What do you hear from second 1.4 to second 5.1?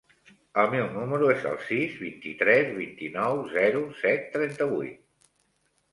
el sis, vint-i-tres, vint-i-nou, zero, set, trenta-vuit.